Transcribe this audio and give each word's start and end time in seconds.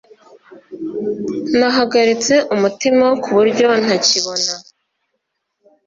nahagaritse 1.57 2.33
umutima 2.55 3.05
ku 3.21 3.29
buryo 3.37 3.67
ntakibona 3.83 4.53